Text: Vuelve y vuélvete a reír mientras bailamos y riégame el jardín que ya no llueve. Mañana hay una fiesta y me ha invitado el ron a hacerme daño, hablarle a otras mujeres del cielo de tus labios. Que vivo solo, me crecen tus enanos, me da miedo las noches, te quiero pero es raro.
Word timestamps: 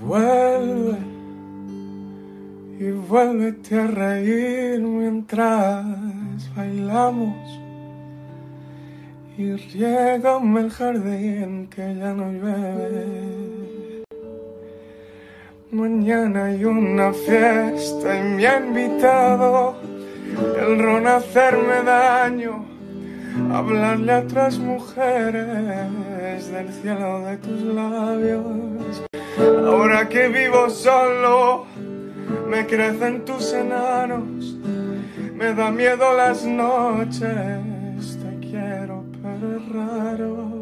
Vuelve 0.00 0.98
y 2.78 2.90
vuélvete 2.90 3.80
a 3.80 3.86
reír 3.86 4.80
mientras 4.80 5.86
bailamos 6.54 7.34
y 9.38 9.52
riégame 9.52 10.60
el 10.60 10.70
jardín 10.70 11.68
que 11.68 11.94
ya 11.94 12.12
no 12.12 12.30
llueve. 12.30 14.04
Mañana 15.70 16.44
hay 16.46 16.64
una 16.64 17.12
fiesta 17.12 18.18
y 18.18 18.22
me 18.22 18.46
ha 18.46 18.60
invitado 18.60 19.76
el 20.60 20.78
ron 20.78 21.06
a 21.06 21.16
hacerme 21.16 21.82
daño, 21.84 22.64
hablarle 23.50 24.12
a 24.12 24.18
otras 24.20 24.58
mujeres 24.58 26.52
del 26.52 26.68
cielo 26.68 27.20
de 27.20 27.36
tus 27.38 27.62
labios. 27.62 29.05
Que 30.10 30.28
vivo 30.28 30.70
solo, 30.70 31.66
me 32.48 32.66
crecen 32.66 33.24
tus 33.24 33.52
enanos, 33.52 34.56
me 35.34 35.52
da 35.52 35.70
miedo 35.70 36.16
las 36.16 36.44
noches, 36.44 37.20
te 38.22 38.48
quiero 38.48 39.04
pero 39.22 39.56
es 39.56 39.68
raro. 39.68 40.55